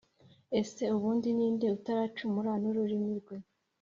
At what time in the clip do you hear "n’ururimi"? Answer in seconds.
2.61-3.11